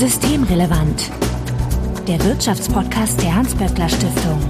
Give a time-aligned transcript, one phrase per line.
[0.00, 1.10] Systemrelevant.
[2.08, 4.40] Der Wirtschaftspodcast der Hans-Böckler Stiftung.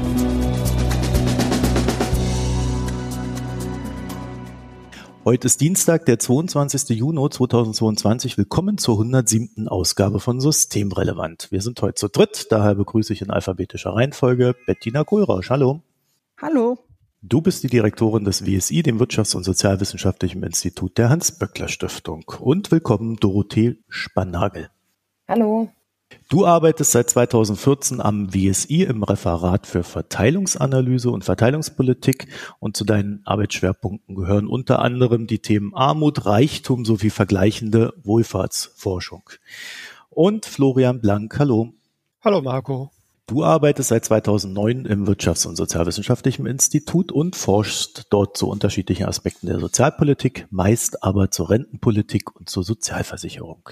[5.24, 6.90] Heute ist Dienstag, der 22.
[6.90, 8.38] Juni 2022.
[8.38, 9.67] Willkommen zur 107.
[9.67, 11.49] Ausgabe von Systemrelevant.
[11.51, 15.51] Wir sind heute zu dritt, daher begrüße ich in alphabetischer Reihenfolge Bettina Kohlrausch.
[15.51, 15.82] Hallo.
[16.41, 16.78] Hallo.
[17.23, 22.23] Du bist die Direktorin des WSI, dem Wirtschafts- und Sozialwissenschaftlichen Institut der Hans-Böckler Stiftung.
[22.38, 24.71] Und willkommen Dorothee Spannagel.
[25.30, 25.69] Hallo.
[26.29, 32.27] Du arbeitest seit 2014 am WSI im Referat für Verteilungsanalyse und Verteilungspolitik
[32.59, 39.23] und zu deinen Arbeitsschwerpunkten gehören unter anderem die Themen Armut, Reichtum sowie vergleichende Wohlfahrtsforschung.
[40.09, 41.75] Und Florian Blank, hallo.
[42.25, 42.91] Hallo Marco.
[43.30, 49.47] Du arbeitest seit 2009 im Wirtschafts- und Sozialwissenschaftlichen Institut und forschst dort zu unterschiedlichen Aspekten
[49.47, 53.70] der Sozialpolitik, meist aber zur Rentenpolitik und zur Sozialversicherung.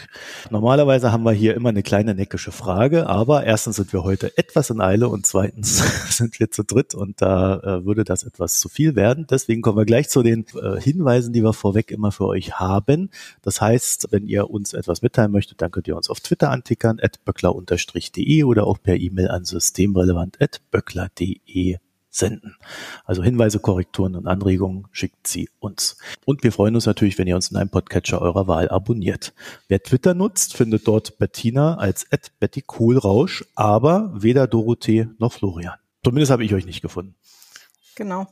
[0.50, 4.70] Normalerweise haben wir hier immer eine kleine neckische Frage, aber erstens sind wir heute etwas
[4.70, 5.82] in Eile und zweitens
[6.16, 9.26] sind wir zu dritt und da äh, würde das etwas zu viel werden.
[9.28, 13.10] Deswegen kommen wir gleich zu den äh, Hinweisen, die wir vorweg immer für euch haben.
[13.42, 17.00] Das heißt, wenn ihr uns etwas mitteilen möchtet, dann könnt ihr uns auf Twitter antickern,
[17.02, 21.78] at böckler-de oder auch per E-Mail an systemrelevant.böckler.de
[22.10, 22.56] senden.
[23.04, 25.96] Also Hinweise, Korrekturen und Anregungen schickt sie uns.
[26.24, 29.34] Und wir freuen uns natürlich, wenn ihr uns in einem Podcatcher eurer Wahl abonniert.
[29.68, 32.06] Wer Twitter nutzt, findet dort Bettina als
[32.40, 35.78] Betty Kohlrausch, aber weder Dorothee noch Florian.
[36.04, 37.14] Zumindest habe ich euch nicht gefunden.
[37.94, 38.26] Genau.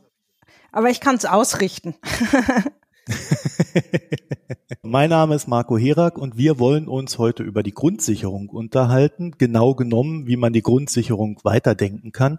[0.71, 1.95] Aber ich kann es ausrichten.
[4.81, 9.75] mein Name ist Marco Herak und wir wollen uns heute über die Grundsicherung unterhalten, genau
[9.75, 12.37] genommen, wie man die Grundsicherung weiterdenken kann.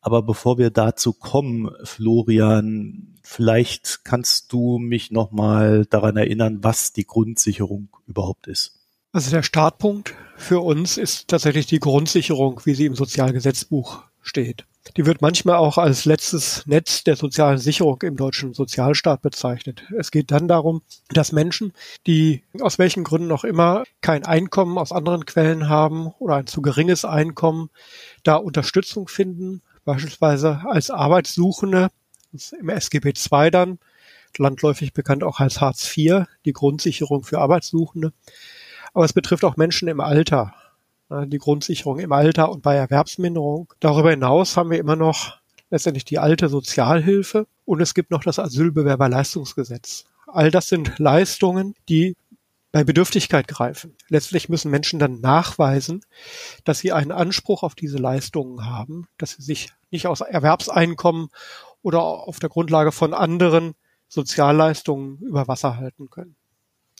[0.00, 7.06] Aber bevor wir dazu kommen, Florian, vielleicht kannst du mich nochmal daran erinnern, was die
[7.06, 8.78] Grundsicherung überhaupt ist.
[9.12, 14.64] Also der Startpunkt für uns ist tatsächlich die Grundsicherung, wie sie im Sozialgesetzbuch steht.
[14.96, 19.84] Die wird manchmal auch als letztes Netz der sozialen Sicherung im deutschen Sozialstaat bezeichnet.
[19.98, 21.72] Es geht dann darum, dass Menschen,
[22.06, 26.62] die aus welchen Gründen auch immer kein Einkommen aus anderen Quellen haben oder ein zu
[26.62, 27.68] geringes Einkommen,
[28.22, 31.88] da Unterstützung finden, beispielsweise als Arbeitssuchende,
[32.58, 33.78] im SGB II dann,
[34.38, 38.12] landläufig bekannt auch als Hartz IV, die Grundsicherung für Arbeitssuchende.
[38.94, 40.54] Aber es betrifft auch Menschen im Alter,
[41.26, 43.72] die Grundsicherung im Alter und bei Erwerbsminderung.
[43.80, 45.38] Darüber hinaus haben wir immer noch
[45.70, 50.04] letztendlich die alte Sozialhilfe und es gibt noch das Asylbewerberleistungsgesetz.
[50.26, 52.16] All das sind Leistungen, die
[52.72, 53.96] bei Bedürftigkeit greifen.
[54.08, 56.02] Letztlich müssen Menschen dann nachweisen,
[56.64, 61.30] dass sie einen Anspruch auf diese Leistungen haben, dass sie sich nicht aus Erwerbseinkommen
[61.82, 63.74] oder auf der Grundlage von anderen
[64.08, 66.36] Sozialleistungen über Wasser halten können.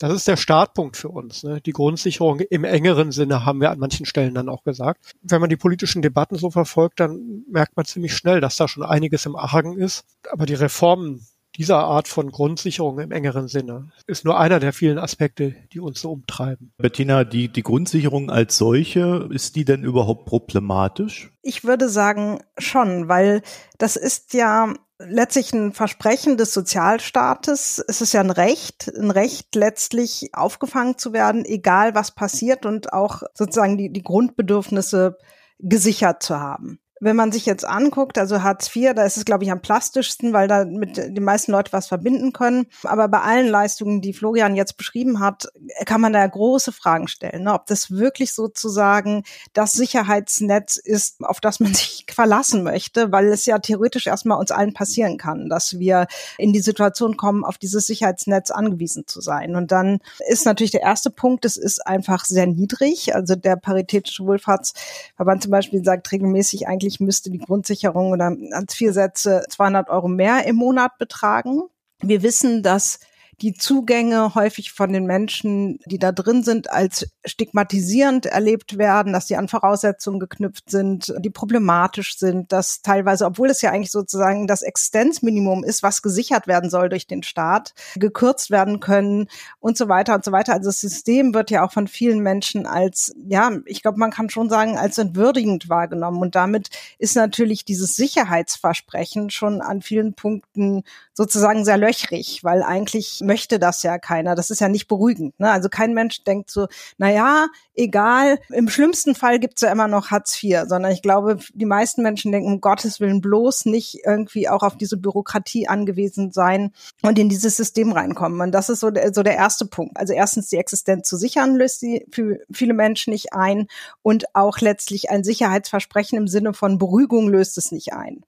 [0.00, 1.42] Das ist der Startpunkt für uns.
[1.42, 1.60] Ne?
[1.60, 5.14] Die Grundsicherung im engeren Sinne haben wir an manchen Stellen dann auch gesagt.
[5.20, 8.82] Wenn man die politischen Debatten so verfolgt, dann merkt man ziemlich schnell, dass da schon
[8.82, 10.06] einiges im Argen ist.
[10.32, 14.98] Aber die Reformen dieser Art von Grundsicherung im engeren Sinne ist nur einer der vielen
[14.98, 16.72] Aspekte, die uns so umtreiben.
[16.78, 21.30] Bettina, die, die Grundsicherung als solche, ist die denn überhaupt problematisch?
[21.42, 23.42] Ich würde sagen schon, weil
[23.76, 24.72] das ist ja
[25.06, 27.82] letztlich ein Versprechen des Sozialstaates.
[27.86, 32.92] Es ist ja ein Recht, ein Recht letztlich aufgefangen zu werden, egal was passiert und
[32.92, 35.16] auch sozusagen die, die Grundbedürfnisse
[35.58, 39.42] gesichert zu haben wenn man sich jetzt anguckt, also Hartz IV, da ist es, glaube
[39.44, 42.66] ich, am plastischsten, weil da mit den meisten Leute was verbinden können.
[42.84, 45.48] Aber bei allen Leistungen, die Florian jetzt beschrieben hat,
[45.86, 47.54] kann man da große Fragen stellen, ne?
[47.54, 49.24] ob das wirklich sozusagen
[49.54, 54.50] das Sicherheitsnetz ist, auf das man sich verlassen möchte, weil es ja theoretisch erstmal uns
[54.50, 56.06] allen passieren kann, dass wir
[56.36, 59.56] in die Situation kommen, auf dieses Sicherheitsnetz angewiesen zu sein.
[59.56, 63.14] Und dann ist natürlich der erste Punkt, es ist einfach sehr niedrig.
[63.14, 69.44] Also der Paritätische Wohlfahrtsverband zum Beispiel sagt regelmäßig eigentlich, eigentlich müsste die Grundsicherung oder Hartz-IV-Sätze
[69.48, 71.62] 200 Euro mehr im Monat betragen.
[72.00, 72.98] Wir wissen, dass
[73.42, 79.28] die Zugänge häufig von den Menschen, die da drin sind, als stigmatisierend erlebt werden, dass
[79.28, 84.46] sie an Voraussetzungen geknüpft sind, die problematisch sind, dass teilweise, obwohl es ja eigentlich sozusagen
[84.46, 89.28] das Existenzminimum ist, was gesichert werden soll durch den Staat, gekürzt werden können
[89.58, 90.52] und so weiter und so weiter.
[90.52, 94.28] Also das System wird ja auch von vielen Menschen als, ja, ich glaube, man kann
[94.28, 96.20] schon sagen, als entwürdigend wahrgenommen.
[96.20, 100.82] Und damit ist natürlich dieses Sicherheitsversprechen schon an vielen Punkten
[101.14, 104.34] sozusagen sehr löchrig, weil eigentlich möchte das ja keiner.
[104.34, 105.38] Das ist ja nicht beruhigend.
[105.38, 105.48] Ne?
[105.48, 106.66] Also kein Mensch denkt so,
[106.98, 107.46] na ja,
[107.76, 112.02] egal, im schlimmsten Fall gibt's ja immer noch Hartz IV, sondern ich glaube, die meisten
[112.02, 116.72] Menschen denken, um Gottes Willen bloß nicht irgendwie auch auf diese Bürokratie angewiesen sein
[117.02, 118.40] und in dieses System reinkommen.
[118.40, 119.96] Und das ist so der, so der erste Punkt.
[119.96, 123.68] Also erstens die Existenz zu sichern, löst sie für viele Menschen nicht ein
[124.02, 128.24] und auch letztlich ein Sicherheitsversprechen im Sinne von Beruhigung löst es nicht ein.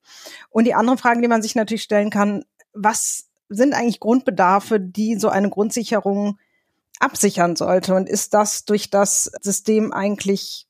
[0.50, 5.16] Und die andere Frage, die man sich natürlich stellen kann, was sind eigentlich Grundbedarfe, die
[5.16, 6.38] so eine Grundsicherung
[7.00, 7.94] absichern sollte?
[7.94, 10.69] Und ist das durch das System eigentlich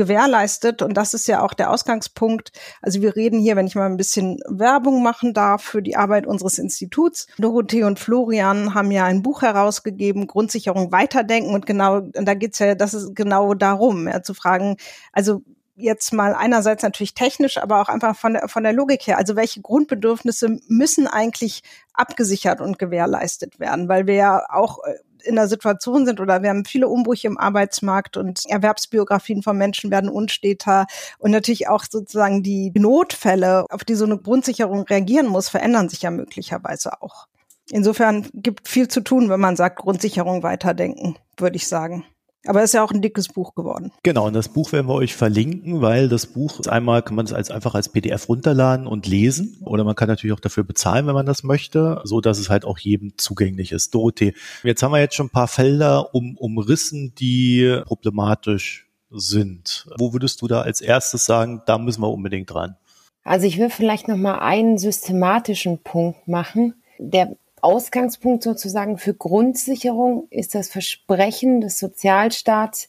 [0.00, 0.80] gewährleistet.
[0.80, 2.52] Und das ist ja auch der Ausgangspunkt.
[2.80, 6.26] Also wir reden hier, wenn ich mal ein bisschen Werbung machen darf, für die Arbeit
[6.26, 7.26] unseres Instituts.
[7.38, 11.54] Dorothee und Florian haben ja ein Buch herausgegeben, Grundsicherung weiterdenken.
[11.54, 14.78] Und genau, und da geht's ja, das ist genau darum, ja, zu fragen,
[15.12, 15.42] also
[15.80, 19.18] jetzt mal einerseits natürlich technisch, aber auch einfach von der, von der Logik her.
[19.18, 21.62] Also welche Grundbedürfnisse müssen eigentlich
[21.94, 23.88] abgesichert und gewährleistet werden?
[23.88, 24.94] Weil wir ja auch äh,
[25.24, 29.90] in der Situation sind oder wir haben viele Umbrüche im Arbeitsmarkt und Erwerbsbiografien von Menschen
[29.90, 30.86] werden unsteter
[31.18, 36.02] und natürlich auch sozusagen die Notfälle, auf die so eine Grundsicherung reagieren muss, verändern sich
[36.02, 37.26] ja möglicherweise auch.
[37.70, 42.04] Insofern gibt viel zu tun, wenn man sagt, Grundsicherung weiterdenken, würde ich sagen.
[42.46, 43.92] Aber es ist ja auch ein dickes Buch geworden.
[44.02, 47.32] Genau, und das Buch werden wir euch verlinken, weil das Buch einmal kann man es
[47.32, 51.14] als, einfach als PDF runterladen und lesen oder man kann natürlich auch dafür bezahlen, wenn
[51.14, 53.94] man das möchte, so dass es halt auch jedem zugänglich ist.
[53.94, 59.86] Dorothee, jetzt haben wir jetzt schon ein paar Felder um, umrissen, die problematisch sind.
[59.98, 62.76] Wo würdest du da als erstes sagen, da müssen wir unbedingt dran?
[63.22, 70.26] Also ich will vielleicht noch mal einen systematischen Punkt machen, der Ausgangspunkt sozusagen für Grundsicherung
[70.30, 72.88] ist das Versprechen des Sozialstaats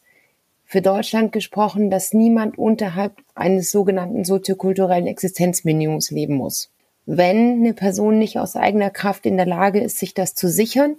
[0.66, 6.72] für Deutschland gesprochen, dass niemand unterhalb eines sogenannten soziokulturellen Existenzminimums leben muss.
[7.06, 10.96] Wenn eine Person nicht aus eigener Kraft in der Lage ist, sich das zu sichern,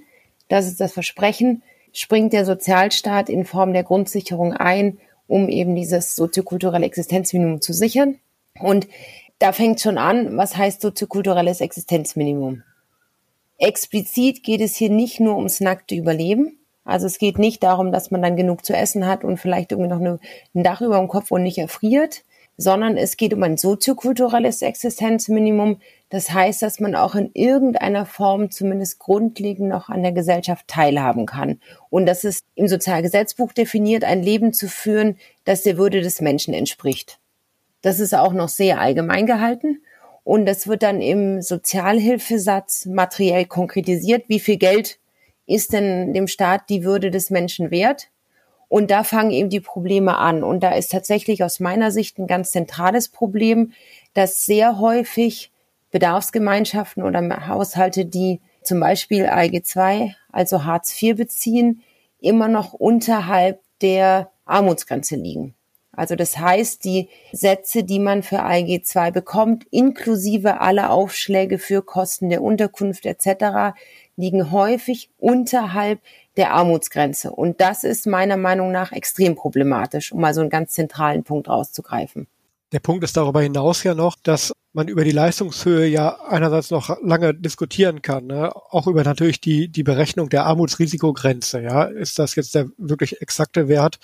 [0.49, 6.17] das ist das Versprechen, springt der Sozialstaat in Form der Grundsicherung ein, um eben dieses
[6.17, 8.19] soziokulturelle Existenzminimum zu sichern.
[8.61, 8.89] Und
[9.39, 12.63] da fängt schon an, was heißt soziokulturelles Existenzminimum?
[13.63, 16.59] Explizit geht es hier nicht nur ums nackte Überleben.
[16.85, 19.89] Also es geht nicht darum, dass man dann genug zu essen hat und vielleicht irgendwie
[19.89, 20.19] noch ein
[20.65, 22.25] Dach über dem Kopf und nicht erfriert,
[22.57, 25.81] sondern es geht um ein soziokulturelles Existenzminimum.
[26.09, 31.27] Das heißt, dass man auch in irgendeiner Form zumindest grundlegend noch an der Gesellschaft teilhaben
[31.27, 31.61] kann.
[31.89, 36.53] Und das ist im Sozialgesetzbuch definiert, ein Leben zu führen, das der Würde des Menschen
[36.53, 37.21] entspricht.
[37.81, 39.83] Das ist auch noch sehr allgemein gehalten.
[40.25, 44.29] Und das wird dann im Sozialhilfesatz materiell konkretisiert.
[44.29, 44.99] Wie viel Geld
[45.47, 48.09] ist denn dem Staat die Würde des Menschen wert?
[48.69, 50.43] Und da fangen eben die Probleme an.
[50.43, 53.73] Und da ist tatsächlich aus meiner Sicht ein ganz zentrales Problem,
[54.15, 55.51] dass sehr häufig
[55.91, 61.83] Bedarfsgemeinschaften oder Haushalte, die zum Beispiel ALG II, also Hartz IV beziehen,
[62.21, 65.55] immer noch unterhalb der Armutsgrenze liegen.
[65.95, 71.83] Also das heißt, die Sätze, die man für ALG 2 bekommt, inklusive aller Aufschläge für
[71.83, 73.77] Kosten der Unterkunft etc.,
[74.17, 76.01] liegen häufig unterhalb
[76.37, 77.31] der Armutsgrenze.
[77.31, 81.49] Und das ist meiner Meinung nach extrem problematisch, um mal so einen ganz zentralen Punkt
[81.49, 82.27] rauszugreifen.
[82.73, 86.97] Der Punkt ist darüber hinaus ja noch, dass man über die Leistungshöhe ja einerseits noch
[87.03, 88.51] lange diskutieren kann, ne?
[88.71, 91.61] auch über natürlich die, die Berechnung der Armutsrisikogrenze.
[91.61, 93.99] Ja, ist das jetzt der wirklich exakte Wert,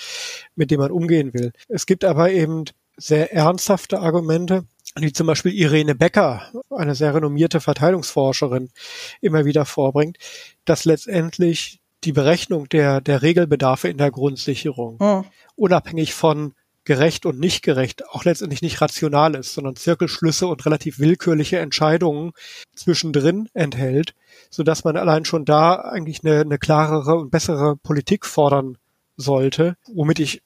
[0.55, 1.53] mit dem man umgehen will?
[1.69, 2.65] Es gibt aber eben
[2.99, 4.65] sehr ernsthafte Argumente,
[4.99, 8.71] die zum Beispiel Irene Becker, eine sehr renommierte Verteilungsforscherin,
[9.23, 10.19] immer wieder vorbringt,
[10.67, 15.25] dass letztendlich die Berechnung der, der Regelbedarfe in der Grundsicherung, hm.
[15.57, 16.55] unabhängig von
[16.89, 22.33] gerecht und nicht gerecht auch letztendlich nicht rational ist, sondern Zirkelschlüsse und relativ willkürliche Entscheidungen
[22.75, 24.15] zwischendrin enthält,
[24.49, 28.79] so dass man allein schon da eigentlich eine, eine klarere und bessere Politik fordern
[29.17, 30.43] sollte, womit ich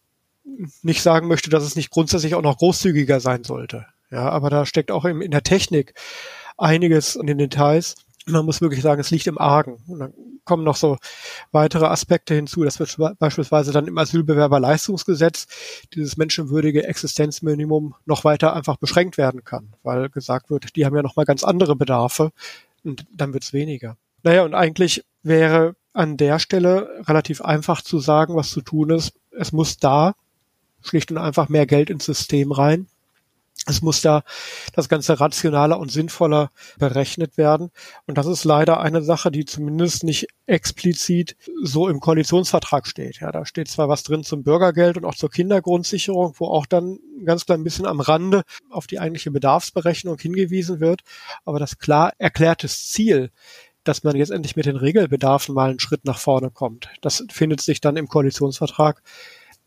[0.83, 3.87] nicht sagen möchte, dass es nicht grundsätzlich auch noch großzügiger sein sollte.
[4.11, 5.95] Ja, aber da steckt auch in, in der Technik
[6.59, 7.95] einiges in den Details.
[8.27, 9.83] Man muss wirklich sagen, es liegt im Argen.
[9.89, 10.13] Und dann
[10.45, 10.97] kommen noch so
[11.51, 12.63] weitere Aspekte hinzu.
[12.65, 15.47] Das wird beispielsweise dann im Asylbewerberleistungsgesetz
[15.95, 21.03] dieses menschenwürdige Existenzminimum noch weiter einfach beschränkt werden kann, weil gesagt wird, die haben ja
[21.03, 22.31] noch mal ganz andere Bedarfe
[22.85, 23.97] und dann wird's weniger.
[24.23, 29.15] Naja, und eigentlich wäre an der Stelle relativ einfach zu sagen, was zu tun ist.
[29.31, 30.15] Es muss da
[30.81, 32.87] schlicht und einfach mehr Geld ins System rein.
[33.67, 34.25] Es muss da
[34.73, 37.71] das Ganze rationaler und sinnvoller berechnet werden.
[38.07, 43.21] Und das ist leider eine Sache, die zumindest nicht explizit so im Koalitionsvertrag steht.
[43.21, 46.99] Ja, da steht zwar was drin zum Bürgergeld und auch zur Kindergrundsicherung, wo auch dann
[47.25, 51.03] ganz klein bisschen am Rande auf die eigentliche Bedarfsberechnung hingewiesen wird.
[51.45, 53.31] Aber das klar erklärtes Ziel,
[53.85, 56.89] dass man jetzt endlich mit den Regelbedarfen mal einen Schritt nach vorne kommt.
[57.01, 59.03] Das findet sich dann im Koalitionsvertrag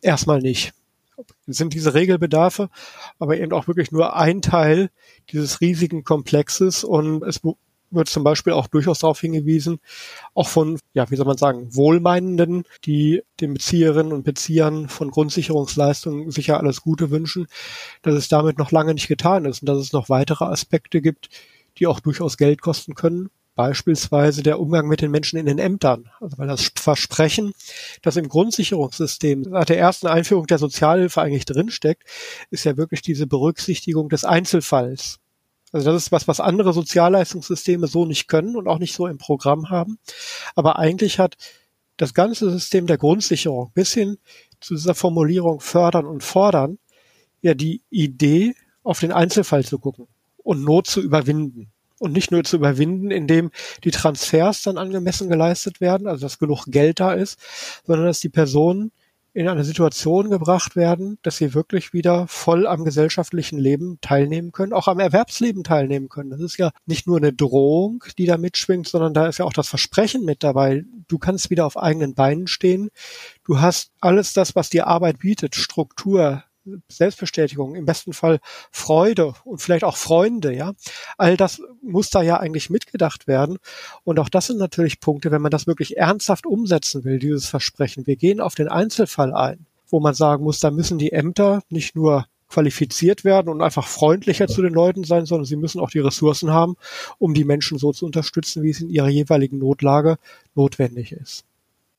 [0.01, 0.74] erstmal nicht.
[1.48, 2.69] Sind diese Regelbedarfe,
[3.19, 4.89] aber eben auch wirklich nur ein Teil
[5.31, 7.41] dieses riesigen Komplexes und es
[7.91, 9.79] wird zum Beispiel auch durchaus darauf hingewiesen,
[10.34, 16.31] auch von, ja, wie soll man sagen, Wohlmeinenden, die den Bezieherinnen und Beziehern von Grundsicherungsleistungen
[16.31, 17.48] sicher alles Gute wünschen,
[18.01, 21.29] dass es damit noch lange nicht getan ist und dass es noch weitere Aspekte gibt,
[21.77, 23.29] die auch durchaus Geld kosten können.
[23.56, 26.10] Beispielsweise der Umgang mit den Menschen in den Ämtern.
[26.20, 27.54] Also weil das Versprechen,
[28.02, 32.04] das im Grundsicherungssystem seit der ersten Einführung der Sozialhilfe eigentlich drinsteckt,
[32.52, 35.20] ist ja wirklich diese Berücksichtigung des Einzelfalls.
[35.72, 39.18] Also das ist was, was andere Sozialleistungssysteme so nicht können und auch nicht so im
[39.18, 40.00] Programm haben.
[40.56, 41.38] Aber eigentlich hat
[41.98, 44.18] das ganze System der Grundsicherung bis hin
[44.60, 46.78] zu dieser Formulierung fördern und fordern
[47.42, 50.08] ja die Idee, auf den Einzelfall zu gucken
[50.38, 51.72] und Not zu überwinden.
[52.00, 53.52] Und nicht nur zu überwinden, indem
[53.84, 57.40] die Transfers dann angemessen geleistet werden, also dass genug Geld da ist,
[57.86, 58.92] sondern dass die Personen
[59.36, 64.72] in eine Situation gebracht werden, dass sie wirklich wieder voll am gesellschaftlichen Leben teilnehmen können,
[64.72, 66.30] auch am Erwerbsleben teilnehmen können.
[66.30, 69.52] Das ist ja nicht nur eine Drohung, die da mitschwingt, sondern da ist ja auch
[69.52, 70.86] das Versprechen mit dabei.
[71.10, 72.92] Du kannst wieder auf eigenen Beinen stehen.
[73.44, 76.45] Du hast alles das, was dir Arbeit bietet, Struktur,
[76.89, 78.39] Selbstbestätigung, im besten Fall
[78.72, 80.74] Freude und vielleicht auch Freunde, ja.
[81.17, 83.57] All das muss da ja eigentlich mitgedacht werden.
[84.03, 88.07] Und auch das sind natürlich Punkte, wenn man das wirklich ernsthaft umsetzen will, dieses Versprechen.
[88.07, 91.95] Wir gehen auf den Einzelfall ein, wo man sagen muss, da müssen die Ämter nicht
[91.95, 96.00] nur qualifiziert werden und einfach freundlicher zu den Leuten sein, sondern sie müssen auch die
[96.00, 96.75] Ressourcen haben,
[97.17, 100.17] um die Menschen so zu unterstützen, wie es in ihrer jeweiligen Notlage
[100.53, 101.43] notwendig ist.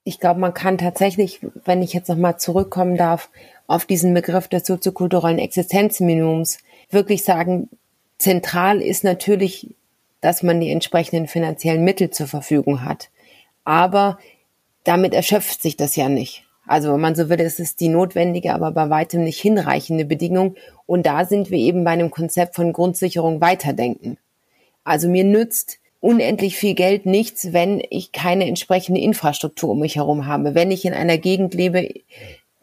[0.04, 3.28] Ich glaube, man kann tatsächlich, wenn ich jetzt nochmal zurückkommen darf,
[3.66, 6.58] auf diesen Begriff des soziokulturellen Existenzminimums
[6.90, 7.68] wirklich sagen,
[8.18, 9.74] zentral ist natürlich,
[10.20, 13.10] dass man die entsprechenden finanziellen Mittel zur Verfügung hat.
[13.64, 14.18] Aber
[14.84, 16.44] damit erschöpft sich das ja nicht.
[16.66, 20.56] Also wenn man so will, es ist die notwendige, aber bei weitem nicht hinreichende Bedingung.
[20.86, 24.18] Und da sind wir eben bei einem Konzept von Grundsicherung weiterdenken.
[24.82, 30.26] Also mir nützt unendlich viel Geld nichts, wenn ich keine entsprechende Infrastruktur um mich herum
[30.26, 30.54] habe.
[30.54, 31.88] Wenn ich in einer Gegend lebe,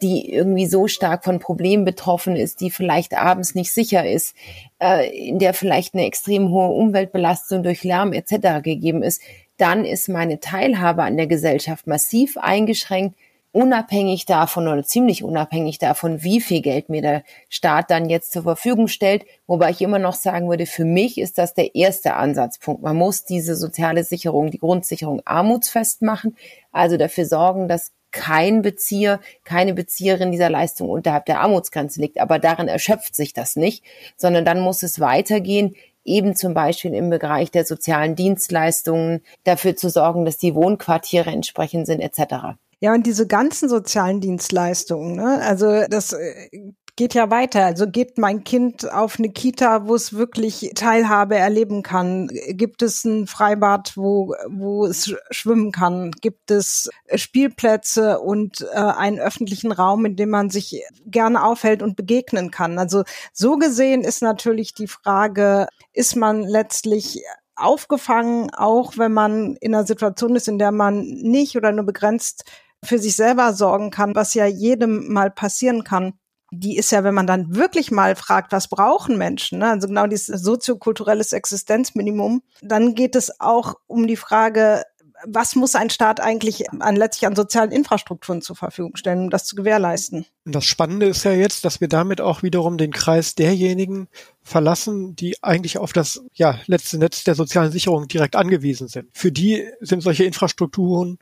[0.04, 4.36] die irgendwie so stark von Problemen betroffen ist, die vielleicht abends nicht sicher ist,
[4.78, 8.62] äh, in der vielleicht eine extrem hohe Umweltbelastung durch Lärm etc.
[8.62, 9.22] gegeben ist,
[9.56, 13.16] dann ist meine Teilhabe an der Gesellschaft massiv eingeschränkt,
[13.50, 18.42] unabhängig davon oder ziemlich unabhängig davon, wie viel Geld mir der Staat dann jetzt zur
[18.42, 19.24] Verfügung stellt.
[19.46, 22.82] Wobei ich immer noch sagen würde, für mich ist das der erste Ansatzpunkt.
[22.82, 26.36] Man muss diese soziale Sicherung, die Grundsicherung armutsfest machen,
[26.72, 32.18] also dafür sorgen, dass kein Bezieher, keine Bezieherin dieser Leistung unterhalb der Armutsgrenze liegt.
[32.18, 33.84] Aber darin erschöpft sich das nicht,
[34.16, 39.90] sondern dann muss es weitergehen, eben zum Beispiel im Bereich der sozialen Dienstleistungen, dafür zu
[39.90, 42.56] sorgen, dass die Wohnquartiere entsprechend sind, etc.
[42.78, 45.40] Ja, und diese ganzen sozialen Dienstleistungen, ne?
[45.42, 46.48] also das äh,
[46.96, 47.64] geht ja weiter.
[47.64, 52.28] Also geht mein Kind auf eine Kita, wo es wirklich Teilhabe erleben kann?
[52.50, 56.12] Gibt es ein Freibad, wo, wo es schwimmen kann?
[56.12, 61.96] Gibt es Spielplätze und äh, einen öffentlichen Raum, in dem man sich gerne aufhält und
[61.96, 62.78] begegnen kann?
[62.78, 67.24] Also so gesehen ist natürlich die Frage, ist man letztlich
[67.56, 72.44] aufgefangen, auch wenn man in einer Situation ist, in der man nicht oder nur begrenzt
[72.84, 76.14] für sich selber sorgen kann, was ja jedem mal passieren kann
[76.54, 79.70] die ist ja, wenn man dann wirklich mal fragt, was brauchen Menschen, ne?
[79.70, 84.84] also genau dieses soziokulturelles Existenzminimum, dann geht es auch um die Frage,
[85.26, 89.44] was muss ein Staat eigentlich an letztlich an sozialen Infrastrukturen zur Verfügung stellen, um das
[89.44, 90.26] zu gewährleisten?
[90.44, 94.08] Das Spannende ist ja jetzt, dass wir damit auch wiederum den Kreis derjenigen
[94.42, 99.08] verlassen, die eigentlich auf das ja, letzte Netz der sozialen Sicherung direkt angewiesen sind.
[99.12, 101.18] Für die sind solche Infrastrukturen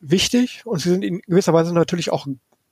[0.00, 2.26] wichtig und sie sind in gewisser Weise natürlich auch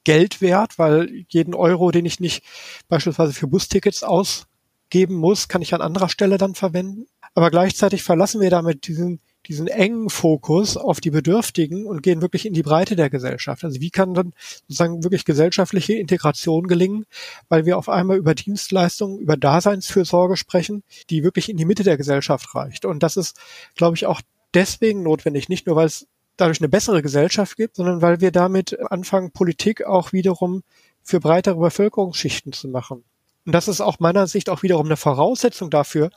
[0.05, 2.43] Geld wert, weil jeden Euro, den ich nicht
[2.89, 7.07] beispielsweise für Bustickets ausgeben muss, kann ich an anderer Stelle dann verwenden.
[7.35, 12.45] Aber gleichzeitig verlassen wir damit diesen, diesen engen Fokus auf die Bedürftigen und gehen wirklich
[12.45, 13.65] in die Breite der Gesellschaft.
[13.65, 14.35] Also wie kann dann
[14.69, 17.07] sozusagen wirklich gesellschaftliche Integration gelingen,
[17.49, 21.97] weil wir auf einmal über Dienstleistungen, über Daseinsfürsorge sprechen, die wirklich in die Mitte der
[21.97, 22.85] Gesellschaft reicht.
[22.85, 23.39] Und das ist,
[23.75, 24.21] glaube ich, auch
[24.53, 26.07] deswegen notwendig, nicht nur weil es
[26.37, 30.63] dadurch eine bessere Gesellschaft gibt, sondern weil wir damit anfangen, Politik auch wiederum
[31.03, 33.05] für breitere Bevölkerungsschichten zu machen.
[33.45, 36.11] Und das ist auch meiner Sicht auch wiederum eine Voraussetzung dafür,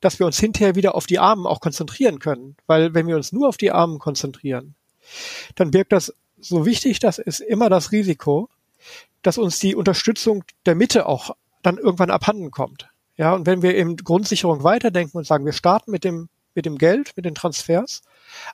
[0.00, 2.56] dass wir uns hinterher wieder auf die Armen auch konzentrieren können.
[2.66, 4.74] Weil wenn wir uns nur auf die Armen konzentrieren,
[5.56, 8.48] dann birgt das, so wichtig das ist, immer das Risiko,
[9.22, 12.88] dass uns die Unterstützung der Mitte auch dann irgendwann abhanden kommt.
[13.16, 16.76] Ja, und wenn wir eben Grundsicherung weiterdenken und sagen, wir starten mit dem, mit dem
[16.76, 18.02] Geld, mit den Transfers,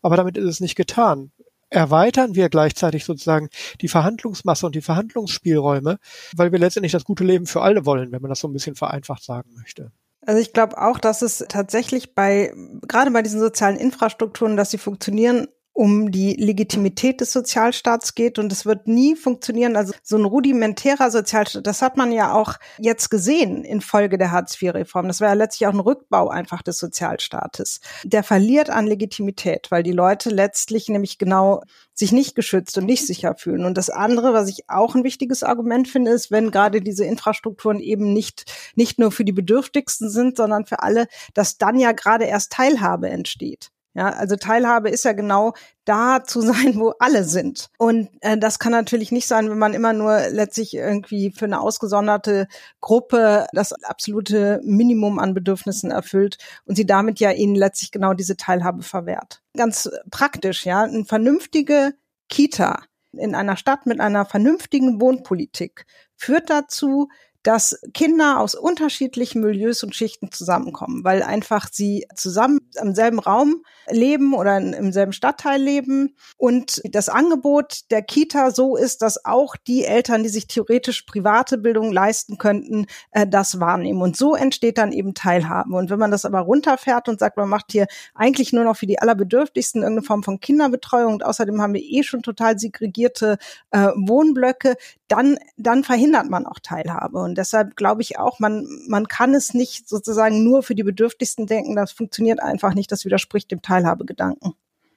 [0.03, 1.33] Aber damit ist es nicht getan.
[1.71, 3.49] Erweitern wir gleichzeitig sozusagen
[3.81, 5.99] die Verhandlungsmasse und die Verhandlungsspielräume,
[6.37, 8.77] weil wir letztendlich das gute Leben für alle wollen, wenn man das so ein bisschen
[8.77, 9.91] vereinfacht sagen möchte.
[10.27, 14.79] Also ich glaube auch, dass es tatsächlich bei, gerade bei diesen sozialen Infrastrukturen, dass sie
[14.79, 19.75] funktionieren, um die Legitimität des Sozialstaats geht und es wird nie funktionieren.
[19.77, 25.09] Also so ein rudimentärer Sozialstaat, das hat man ja auch jetzt gesehen infolge der Hartz-IV-Reform.
[25.09, 27.81] Das war ja letztlich auch ein Rückbau einfach des Sozialstaates.
[28.05, 31.63] Der verliert an Legitimität, weil die Leute letztlich nämlich genau
[31.93, 33.65] sich nicht geschützt und nicht sicher fühlen.
[33.65, 37.81] Und das andere, was ich auch ein wichtiges Argument finde, ist, wenn gerade diese Infrastrukturen
[37.81, 38.45] eben nicht,
[38.77, 43.11] nicht nur für die Bedürftigsten sind, sondern für alle, dass dann ja gerade erst Teilhabe
[43.11, 43.71] entsteht.
[43.95, 47.71] Ja, also Teilhabe ist ja genau da zu sein, wo alle sind.
[47.79, 51.61] Und äh, das kann natürlich nicht sein, wenn man immer nur letztlich irgendwie für eine
[51.61, 52.49] ausgesonderte
[52.81, 58.37] Gruppe das absolute Minimum an Bedürfnissen erfüllt und sie damit ja ihnen letztlich genau diese
[58.37, 59.43] Teilhabe verwehrt.
[59.57, 61.95] Ganz praktisch, ja, eine vernünftige
[62.29, 62.83] Kita
[63.13, 65.87] in einer Stadt mit einer vernünftigen Wohnpolitik
[66.17, 67.09] führt dazu,
[67.45, 73.63] dass Kinder aus unterschiedlichen Milieus und Schichten zusammenkommen, weil einfach sie zusammen im selben Raum
[73.89, 79.57] leben oder im selben Stadtteil leben und das Angebot der Kita so ist, dass auch
[79.57, 84.01] die Eltern, die sich theoretisch private Bildung leisten könnten, äh, das wahrnehmen.
[84.01, 85.75] Und so entsteht dann eben Teilhabe.
[85.77, 88.87] Und wenn man das aber runterfährt und sagt, man macht hier eigentlich nur noch für
[88.87, 93.37] die Allerbedürftigsten irgendeine Form von Kinderbetreuung und außerdem haben wir eh schon total segregierte
[93.71, 94.77] äh, Wohnblöcke,
[95.09, 97.19] dann, dann verhindert man auch Teilhabe.
[97.35, 101.49] Und deshalb glaube ich auch, man, man kann es nicht sozusagen nur für die Bedürftigsten
[101.49, 101.75] denken.
[101.75, 102.93] Das funktioniert einfach nicht.
[102.93, 104.55] Das widerspricht dem Teilhabegedanken.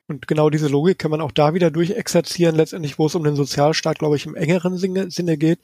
[0.08, 3.36] Und genau diese Logik kann man auch da wieder durchexerzieren, letztendlich, wo es um den
[3.36, 5.62] Sozialstaat, glaube ich, im engeren Sinne, Sinne geht,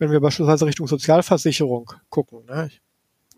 [0.00, 2.44] wenn wir beispielsweise Richtung Sozialversicherung gucken.
[2.46, 2.68] Ne?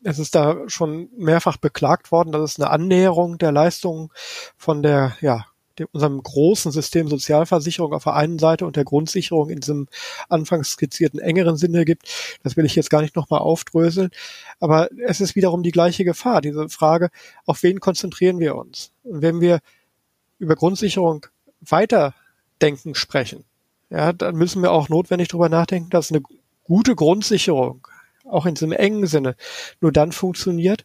[0.02, 4.08] Es ist da schon mehrfach beklagt worden, dass es eine Annäherung der Leistungen
[4.56, 5.44] von der ja,
[5.78, 9.88] dem, unserem großen System Sozialversicherung auf der einen Seite und der Grundsicherung in diesem
[10.28, 12.08] anfangs skizzierten engeren Sinne gibt.
[12.42, 14.10] Das will ich jetzt gar nicht nochmal aufdröseln.
[14.60, 17.10] Aber es ist wiederum die gleiche Gefahr, diese Frage,
[17.46, 18.92] auf wen konzentrieren wir uns?
[19.04, 19.60] Und wenn wir
[20.38, 21.26] über Grundsicherung
[21.60, 23.44] weiterdenken sprechen,
[23.90, 26.22] ja, dann müssen wir auch notwendig darüber nachdenken, dass eine
[26.64, 27.86] gute Grundsicherung
[28.24, 29.34] auch in diesem engen Sinne
[29.80, 30.84] nur dann funktioniert,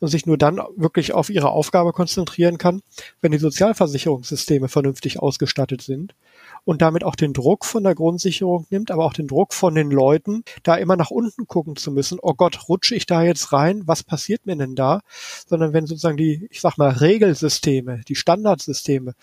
[0.00, 2.82] und sich nur dann wirklich auf ihre Aufgabe konzentrieren kann,
[3.20, 6.14] wenn die Sozialversicherungssysteme vernünftig ausgestattet sind
[6.64, 9.90] und damit auch den Druck von der Grundsicherung nimmt, aber auch den Druck von den
[9.90, 13.82] Leuten, da immer nach unten gucken zu müssen, oh Gott, rutsche ich da jetzt rein,
[13.86, 15.00] was passiert mir denn da?
[15.46, 19.14] Sondern wenn sozusagen die, ich sag mal, Regelsysteme, die Standardsysteme,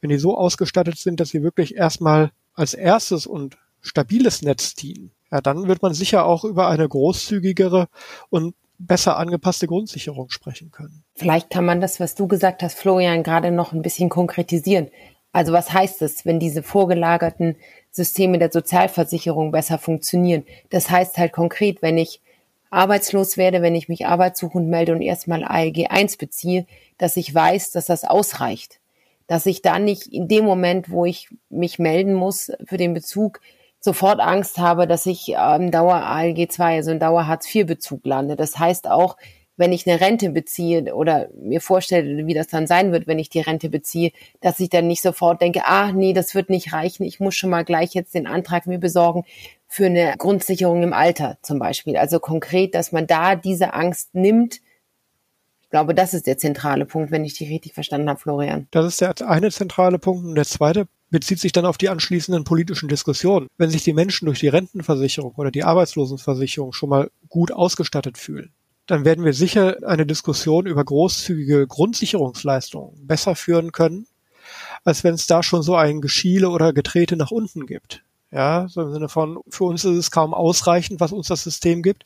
[0.00, 5.10] wenn die so ausgestattet sind, dass sie wirklich erstmal als erstes und stabiles Netz dienen,
[5.30, 7.88] ja, dann wird man sicher auch über eine großzügigere
[8.30, 11.04] und besser angepasste Grundsicherung sprechen können.
[11.14, 14.88] Vielleicht kann man das, was du gesagt hast, Florian, gerade noch ein bisschen konkretisieren.
[15.32, 17.56] Also was heißt es, wenn diese vorgelagerten
[17.90, 20.44] Systeme der Sozialversicherung besser funktionieren?
[20.70, 22.20] Das heißt halt konkret, wenn ich
[22.70, 26.66] arbeitslos werde, wenn ich mich arbeitssuchend melde und erstmal ALG 1 beziehe,
[26.98, 28.80] dass ich weiß, dass das ausreicht.
[29.26, 33.40] Dass ich dann nicht in dem Moment, wo ich mich melden muss für den Bezug,
[33.84, 38.06] sofort Angst habe, dass ich ähm, Dauer ALG 2, also in Dauer Hartz IV Bezug
[38.06, 38.34] lande.
[38.34, 39.18] Das heißt auch,
[39.58, 43.28] wenn ich eine Rente beziehe oder mir vorstelle, wie das dann sein wird, wenn ich
[43.28, 47.04] die Rente beziehe, dass ich dann nicht sofort denke, ah, nee, das wird nicht reichen,
[47.04, 49.24] ich muss schon mal gleich jetzt den Antrag mir besorgen
[49.68, 51.98] für eine Grundsicherung im Alter zum Beispiel.
[51.98, 54.60] Also konkret, dass man da diese Angst nimmt.
[55.62, 58.66] Ich glaube, das ist der zentrale Punkt, wenn ich die richtig verstanden habe, Florian.
[58.70, 60.24] Das ist der eine zentrale Punkt.
[60.24, 63.46] Und der zweite bezieht sich dann auf die anschließenden politischen Diskussionen.
[63.56, 68.52] Wenn sich die Menschen durch die Rentenversicherung oder die Arbeitslosenversicherung schon mal gut ausgestattet fühlen,
[68.86, 74.08] dann werden wir sicher eine Diskussion über großzügige Grundsicherungsleistungen besser führen können,
[74.82, 78.02] als wenn es da schon so ein Geschiele oder Getrete nach unten gibt.
[78.34, 81.84] Ja, so im Sinne von, für uns ist es kaum ausreichend, was uns das System
[81.84, 82.02] gibt.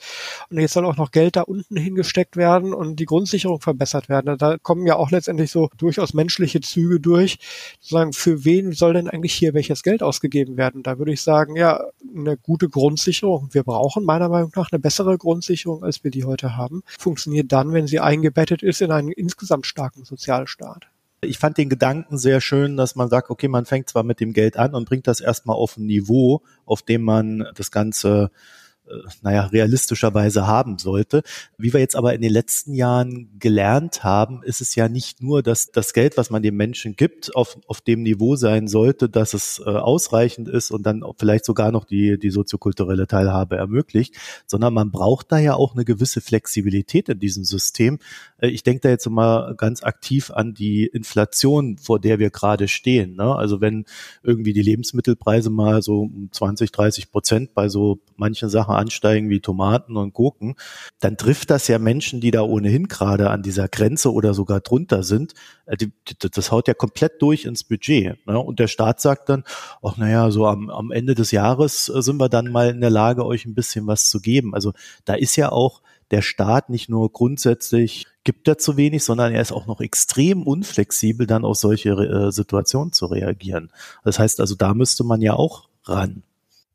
[0.50, 4.36] Und jetzt soll auch noch Geld da unten hingesteckt werden und die Grundsicherung verbessert werden.
[4.36, 7.38] Da kommen ja auch letztendlich so durchaus menschliche Züge durch,
[7.80, 10.82] zu sagen, für wen soll denn eigentlich hier welches Geld ausgegeben werden?
[10.82, 11.80] Da würde ich sagen, ja,
[12.14, 13.48] eine gute Grundsicherung.
[13.52, 16.82] Wir brauchen meiner Meinung nach eine bessere Grundsicherung, als wir die heute haben.
[16.98, 20.88] Funktioniert dann, wenn sie eingebettet ist in einen insgesamt starken Sozialstaat.
[21.20, 24.32] Ich fand den Gedanken sehr schön, dass man sagt, okay, man fängt zwar mit dem
[24.32, 28.30] Geld an und bringt das erstmal auf ein Niveau, auf dem man das Ganze
[29.22, 31.22] naja, realistischerweise haben sollte.
[31.56, 35.42] Wie wir jetzt aber in den letzten Jahren gelernt haben, ist es ja nicht nur,
[35.42, 39.34] dass das Geld, was man den Menschen gibt, auf, auf dem Niveau sein sollte, dass
[39.34, 44.14] es äh, ausreichend ist und dann vielleicht sogar noch die, die soziokulturelle Teilhabe ermöglicht,
[44.46, 47.98] sondern man braucht da ja auch eine gewisse Flexibilität in diesem System.
[48.38, 52.68] Äh, ich denke da jetzt mal ganz aktiv an die Inflation, vor der wir gerade
[52.68, 53.16] stehen.
[53.16, 53.34] Ne?
[53.34, 53.84] Also wenn
[54.22, 59.40] irgendwie die Lebensmittelpreise mal so um 20, 30 Prozent bei so manchen Sachen ansteigen wie
[59.40, 60.56] Tomaten und Gurken,
[61.00, 65.02] dann trifft das ja Menschen, die da ohnehin gerade an dieser Grenze oder sogar drunter
[65.02, 65.34] sind.
[65.66, 65.76] Äh,
[66.18, 68.24] das haut ja komplett durch ins Budget.
[68.26, 68.38] Ne?
[68.38, 69.44] Und der Staat sagt dann,
[69.82, 72.90] ach naja, so am, am Ende des Jahres äh, sind wir dann mal in der
[72.90, 74.54] Lage, euch ein bisschen was zu geben.
[74.54, 74.72] Also
[75.04, 79.40] da ist ja auch der Staat nicht nur grundsätzlich gibt er zu wenig, sondern er
[79.40, 83.70] ist auch noch extrem unflexibel, dann auf solche äh, Situationen zu reagieren.
[84.04, 86.22] Das heißt also, da müsste man ja auch ran.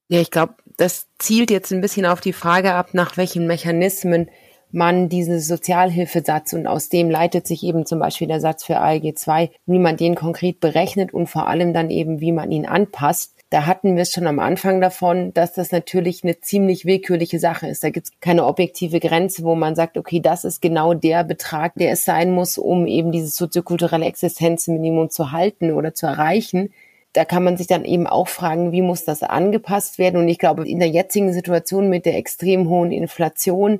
[0.07, 4.29] Ja, ich glaube, das zielt jetzt ein bisschen auf die Frage ab, nach welchen Mechanismen
[4.73, 9.15] man diesen Sozialhilfesatz und aus dem leitet sich eben zum Beispiel der Satz für ALG
[9.15, 13.35] 2, wie man den konkret berechnet und vor allem dann eben, wie man ihn anpasst.
[13.51, 17.67] Da hatten wir es schon am Anfang davon, dass das natürlich eine ziemlich willkürliche Sache
[17.67, 17.83] ist.
[17.83, 21.75] Da gibt es keine objektive Grenze, wo man sagt, okay, das ist genau der Betrag,
[21.75, 26.73] der es sein muss, um eben dieses soziokulturelle Existenzminimum zu halten oder zu erreichen
[27.13, 30.19] da kann man sich dann eben auch fragen, wie muss das angepasst werden?
[30.19, 33.79] Und ich glaube, in der jetzigen Situation mit der extrem hohen Inflation,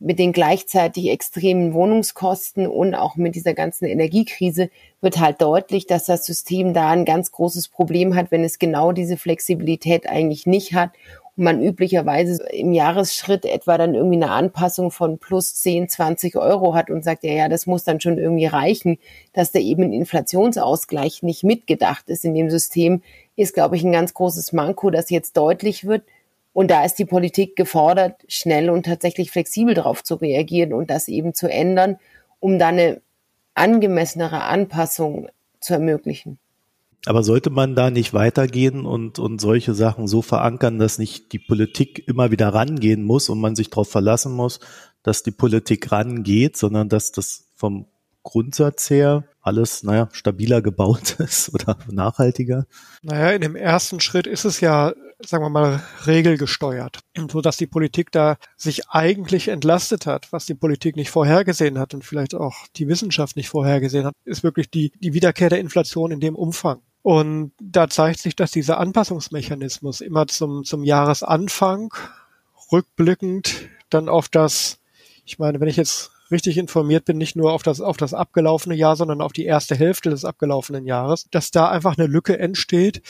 [0.00, 4.68] mit den gleichzeitig extremen Wohnungskosten und auch mit dieser ganzen Energiekrise
[5.00, 8.90] wird halt deutlich, dass das System da ein ganz großes Problem hat, wenn es genau
[8.90, 10.90] diese Flexibilität eigentlich nicht hat
[11.36, 16.90] man üblicherweise im Jahresschritt etwa dann irgendwie eine Anpassung von plus 10, 20 Euro hat
[16.90, 18.98] und sagt, ja, ja, das muss dann schon irgendwie reichen,
[19.32, 23.02] dass da eben ein Inflationsausgleich nicht mitgedacht ist in dem System,
[23.34, 26.02] ist, glaube ich, ein ganz großes Manko, das jetzt deutlich wird.
[26.52, 31.08] Und da ist die Politik gefordert, schnell und tatsächlich flexibel darauf zu reagieren und das
[31.08, 31.98] eben zu ändern,
[32.40, 33.00] um dann eine
[33.54, 35.28] angemessenere Anpassung
[35.60, 36.38] zu ermöglichen.
[37.06, 41.40] Aber sollte man da nicht weitergehen und, und solche Sachen so verankern, dass nicht die
[41.40, 44.60] Politik immer wieder rangehen muss und man sich darauf verlassen muss,
[45.02, 47.86] dass die Politik rangeht, sondern dass das vom
[48.22, 52.66] Grundsatz her alles, naja, stabiler gebaut ist oder nachhaltiger?
[53.02, 54.92] Naja, in dem ersten Schritt ist es ja,
[55.26, 60.54] sagen wir mal, regelgesteuert, so dass die Politik da sich eigentlich entlastet hat, was die
[60.54, 64.92] Politik nicht vorhergesehen hat und vielleicht auch die Wissenschaft nicht vorhergesehen hat, ist wirklich die,
[65.00, 66.80] die Wiederkehr der Inflation in dem Umfang.
[67.02, 71.92] Und da zeigt sich, dass dieser Anpassungsmechanismus immer zum, zum Jahresanfang
[72.70, 74.78] rückblickend dann auf das,
[75.24, 78.74] ich meine, wenn ich jetzt richtig informiert bin, nicht nur auf das, auf das abgelaufene
[78.74, 83.02] Jahr, sondern auf die erste Hälfte des abgelaufenen Jahres, dass da einfach eine Lücke entsteht.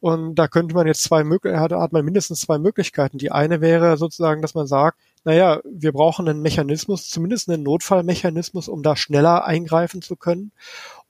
[0.00, 3.18] Und da könnte man jetzt zwei Möglichkeiten, hat man mindestens zwei Möglichkeiten.
[3.18, 8.68] Die eine wäre sozusagen, dass man sagt, naja, wir brauchen einen Mechanismus, zumindest einen Notfallmechanismus,
[8.68, 10.52] um da schneller eingreifen zu können.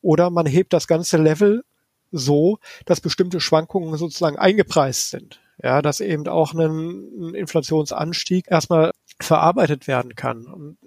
[0.00, 1.64] Oder man hebt das ganze Level
[2.10, 5.40] so, dass bestimmte Schwankungen sozusagen eingepreist sind.
[5.62, 10.46] Ja, dass eben auch ein, Inflationsanstieg erstmal verarbeitet werden kann.
[10.46, 10.78] Und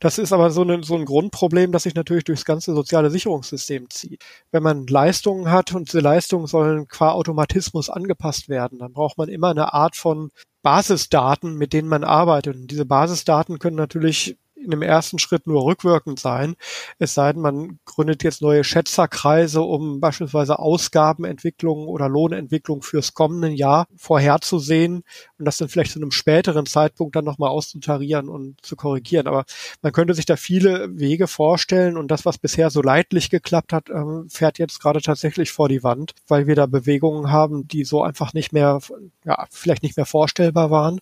[0.00, 3.88] das ist aber so, eine, so ein Grundproblem, das sich natürlich durchs ganze soziale Sicherungssystem
[3.88, 4.22] zieht.
[4.50, 9.30] Wenn man Leistungen hat und diese Leistungen sollen qua Automatismus angepasst werden, dann braucht man
[9.30, 10.30] immer eine Art von
[10.62, 12.56] Basisdaten, mit denen man arbeitet.
[12.56, 16.56] Und diese Basisdaten können natürlich in dem ersten Schritt nur rückwirkend sein.
[16.98, 23.48] Es sei denn, man gründet jetzt neue Schätzerkreise, um beispielsweise Ausgabenentwicklungen oder Lohnentwicklung fürs kommende
[23.48, 25.04] Jahr vorherzusehen
[25.38, 29.26] und das dann vielleicht zu einem späteren Zeitpunkt dann nochmal auszutarieren und zu korrigieren.
[29.26, 29.44] Aber
[29.82, 33.90] man könnte sich da viele Wege vorstellen und das, was bisher so leidlich geklappt hat,
[33.90, 38.02] ähm, fährt jetzt gerade tatsächlich vor die Wand, weil wir da Bewegungen haben, die so
[38.02, 38.80] einfach nicht mehr,
[39.24, 41.00] ja, vielleicht nicht mehr vorstellbar waren.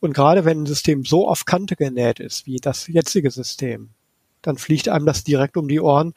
[0.00, 3.90] Und gerade wenn ein System so auf Kante genäht ist, wie das jetzige System.
[4.42, 6.14] Dann fliegt einem das direkt um die Ohren.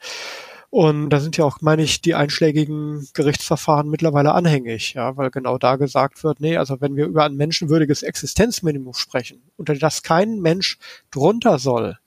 [0.70, 5.58] Und da sind ja auch, meine ich, die einschlägigen Gerichtsverfahren mittlerweile anhängig, ja, weil genau
[5.58, 10.38] da gesagt wird, nee, also wenn wir über ein menschenwürdiges Existenzminimum sprechen, unter das kein
[10.38, 10.78] Mensch
[11.10, 11.98] drunter soll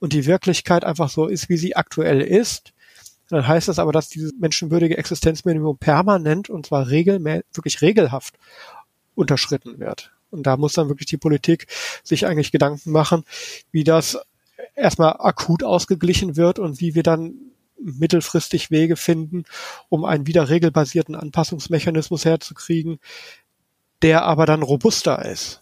[0.00, 2.72] und die Wirklichkeit einfach so ist, wie sie aktuell ist,
[3.28, 8.34] dann heißt das aber, dass dieses menschenwürdige Existenzminimum permanent und zwar regelmä wirklich regelhaft
[9.14, 10.12] unterschritten wird.
[10.30, 11.66] Und da muss dann wirklich die Politik
[12.02, 13.24] sich eigentlich Gedanken machen,
[13.70, 14.18] wie das
[14.74, 17.34] erstmal akut ausgeglichen wird und wie wir dann
[17.78, 19.44] mittelfristig Wege finden,
[19.88, 22.98] um einen wieder regelbasierten Anpassungsmechanismus herzukriegen,
[24.02, 25.60] der aber dann robuster ist.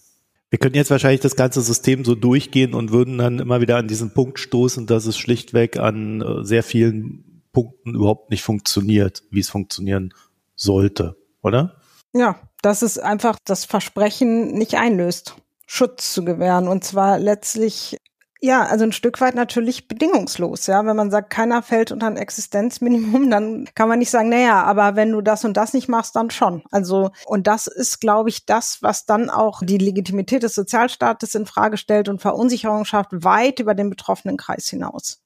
[0.51, 3.89] Wir könnten jetzt wahrscheinlich das ganze System so durchgehen und würden dann immer wieder an
[3.89, 9.41] diesen Punkt stoßen, dass es schlichtweg an äh, sehr vielen Punkten überhaupt nicht funktioniert, wie
[9.41, 10.15] es funktionieren
[10.55, 11.81] sollte, oder?
[12.13, 15.37] Ja, dass es einfach das Versprechen nicht einlöst.
[15.67, 16.69] Schutz zu gewähren.
[16.69, 17.97] Und zwar letztlich
[18.41, 20.85] ja, also ein Stück weit natürlich bedingungslos, ja.
[20.85, 24.97] Wenn man sagt, keiner fällt unter ein Existenzminimum, dann kann man nicht sagen, naja, aber
[24.97, 26.63] wenn du das und das nicht machst, dann schon.
[26.71, 31.47] Also, und das ist, glaube ich, das, was dann auch die Legitimität des Sozialstaates in
[31.47, 35.23] Frage stellt und Verunsicherung schafft, weit über den betroffenen Kreis hinaus.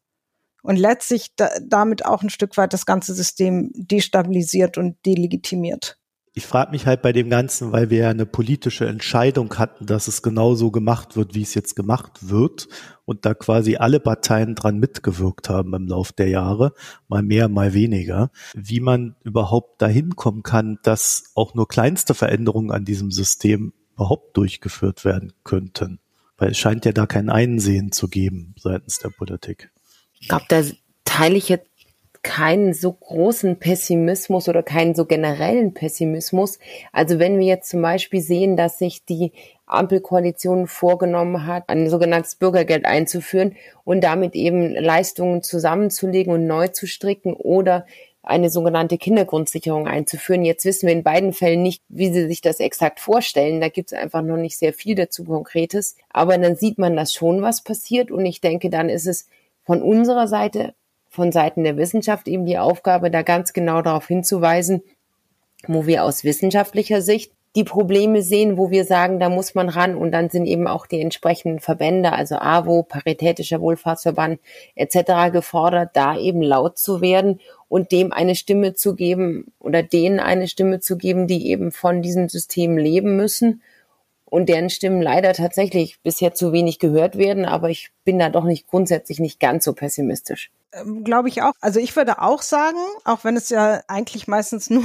[0.63, 5.98] Und letztlich da, damit auch ein Stück weit das ganze System destabilisiert und delegitimiert
[6.39, 10.07] ich frage mich halt bei dem Ganzen, weil wir ja eine politische Entscheidung hatten, dass
[10.07, 12.69] es genauso gemacht wird, wie es jetzt gemacht wird
[13.05, 16.75] und da quasi alle Parteien dran mitgewirkt haben im Lauf der Jahre,
[17.09, 22.71] mal mehr, mal weniger, wie man überhaupt dahin kommen kann, dass auch nur kleinste Veränderungen
[22.71, 25.99] an diesem System überhaupt durchgeführt werden könnten.
[26.37, 29.73] Weil es scheint ja da kein Einsehen zu geben seitens der Politik.
[30.21, 30.63] Ich glaube, da
[31.05, 31.68] teile ich jetzt
[32.29, 36.59] keinen so großen Pessimismus oder keinen so generellen Pessimismus.
[36.93, 39.33] Also wenn wir jetzt zum Beispiel sehen, dass sich die
[39.65, 46.87] Ampelkoalition vorgenommen hat, ein sogenanntes Bürgergeld einzuführen und damit eben Leistungen zusammenzulegen und neu zu
[46.87, 47.87] stricken oder
[48.23, 50.45] eine sogenannte Kindergrundsicherung einzuführen.
[50.45, 53.63] Jetzt wissen wir in beiden Fällen nicht, wie sie sich das exakt vorstellen.
[53.63, 55.97] Da gibt es einfach noch nicht sehr viel dazu Konkretes.
[56.11, 58.11] Aber dann sieht man, dass schon was passiert.
[58.11, 59.31] Und ich denke, dann ist es
[59.65, 60.75] von unserer Seite
[61.09, 64.83] von Seiten der Wissenschaft eben die Aufgabe, da ganz genau darauf hinzuweisen,
[65.67, 69.97] wo wir aus wissenschaftlicher Sicht die Probleme sehen, wo wir sagen, da muss man ran
[69.97, 74.39] und dann sind eben auch die entsprechenden Verbände, also AWO, Paritätischer Wohlfahrtsverband
[74.75, 75.33] etc.
[75.33, 80.47] gefordert, da eben laut zu werden und dem eine Stimme zu geben oder denen eine
[80.47, 83.63] Stimme zu geben, die eben von diesem System leben müssen
[84.31, 88.45] und deren Stimmen leider tatsächlich bisher zu wenig gehört werden, aber ich bin da doch
[88.45, 90.51] nicht grundsätzlich nicht ganz so pessimistisch.
[90.73, 91.53] Ähm, Glaube ich auch.
[91.61, 94.85] Also ich würde auch sagen, auch wenn es ja eigentlich meistens nur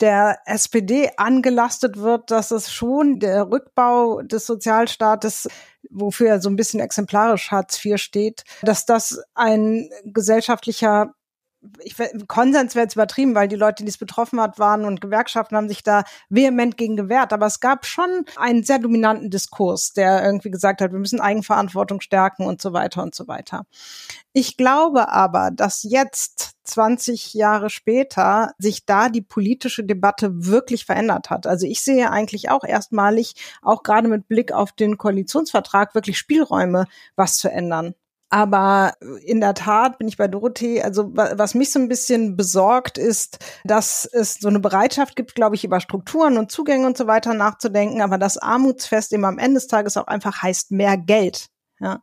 [0.00, 5.48] der SPD angelastet wird, dass es schon der Rückbau des Sozialstaates,
[5.90, 11.12] wofür er so ein bisschen exemplarisch Hartz IV steht, dass das ein gesellschaftlicher
[11.82, 11.94] ich,
[12.26, 15.68] Konsens wäre jetzt übertrieben, weil die Leute, die es betroffen hat, waren und Gewerkschaften haben
[15.68, 17.32] sich da vehement gegen gewehrt.
[17.32, 22.00] Aber es gab schon einen sehr dominanten Diskurs, der irgendwie gesagt hat, wir müssen Eigenverantwortung
[22.00, 23.66] stärken und so weiter und so weiter.
[24.32, 31.28] Ich glaube aber, dass jetzt 20 Jahre später sich da die politische Debatte wirklich verändert
[31.30, 31.46] hat.
[31.46, 36.86] Also ich sehe eigentlich auch erstmalig, auch gerade mit Blick auf den Koalitionsvertrag, wirklich Spielräume,
[37.16, 37.94] was zu ändern.
[38.30, 40.82] Aber in der Tat bin ich bei Dorothee.
[40.82, 45.56] Also was mich so ein bisschen besorgt ist, dass es so eine Bereitschaft gibt, glaube
[45.56, 49.54] ich, über Strukturen und Zugänge und so weiter nachzudenken, aber das Armutsfest eben am Ende
[49.54, 51.48] des Tages auch einfach heißt mehr Geld.
[51.82, 52.02] Ja,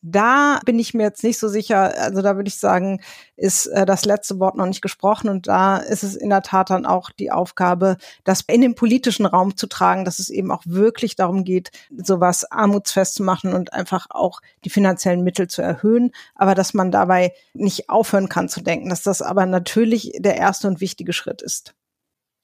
[0.00, 1.92] da bin ich mir jetzt nicht so sicher.
[1.98, 3.02] Also da würde ich sagen,
[3.36, 6.70] ist äh, das letzte Wort noch nicht gesprochen und da ist es in der Tat
[6.70, 10.62] dann auch die Aufgabe, das in den politischen Raum zu tragen, dass es eben auch
[10.64, 16.12] wirklich darum geht, sowas armutsfest zu machen und einfach auch die finanziellen Mittel zu erhöhen,
[16.34, 20.68] aber dass man dabei nicht aufhören kann zu denken, dass das aber natürlich der erste
[20.68, 21.74] und wichtige Schritt ist.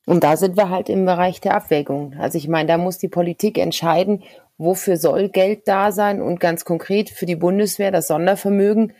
[0.07, 2.15] Und da sind wir halt im Bereich der Abwägung.
[2.19, 4.23] Also ich meine, da muss die Politik entscheiden,
[4.59, 8.93] wofür soll Geld da sein und ganz konkret für die Bundeswehr das Sondervermögen.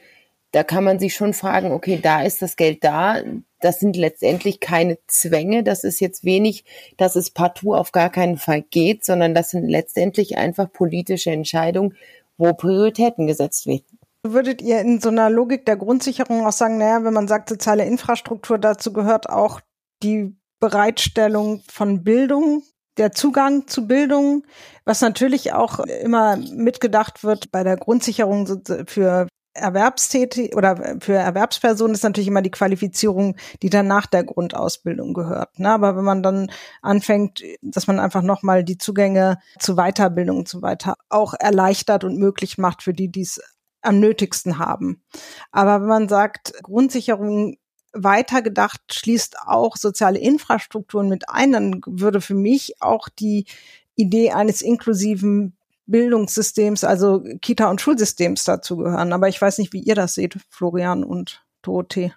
[0.53, 3.17] Da kann man sich schon fragen, okay, da ist das Geld da.
[3.61, 5.65] Das sind letztendlich keine Zwänge.
[5.65, 6.65] Das ist jetzt wenig,
[6.97, 11.97] dass es partout auf gar keinen Fall geht, sondern das sind letztendlich einfach politische Entscheidungen,
[12.37, 13.99] wo Prioritäten gesetzt werden.
[14.23, 17.85] Würdet ihr in so einer Logik der Grundsicherung auch sagen, naja, wenn man sagt, soziale
[17.85, 19.61] Infrastruktur, dazu gehört auch
[20.03, 22.63] die Bereitstellung von Bildung,
[22.97, 24.45] der Zugang zu Bildung,
[24.85, 32.03] was natürlich auch immer mitgedacht wird bei der Grundsicherung für Erwerbstätig oder für Erwerbspersonen ist
[32.03, 35.61] natürlich immer die Qualifizierung, die dann nach der Grundausbildung gehört.
[35.61, 35.71] Ne?
[35.71, 36.51] Aber wenn man dann
[36.83, 42.19] anfängt, dass man einfach nochmal die Zugänge zu Weiterbildung und so weiter auch erleichtert und
[42.19, 43.41] möglich macht für die, die es
[43.81, 45.05] am nötigsten haben.
[45.53, 47.57] Aber wenn man sagt, Grundsicherung
[47.93, 53.47] weitergedacht schließt auch soziale Infrastrukturen mit ein, dann würde für mich auch die
[53.97, 59.13] Idee eines inklusiven Bildungssystems, also Kita- und Schulsystems dazugehören.
[59.13, 62.13] Aber ich weiß nicht, wie ihr das seht, Florian und Dorothee.